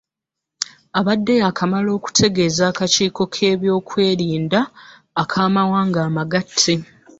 Abadde 0.99 1.33
yaakamala 1.41 1.89
okutegeeza 1.97 2.63
akakiiko 2.71 3.23
k'ebyokwerinda 3.33 4.59
ak'amawanga 5.21 5.99
amagatte. 6.07 6.73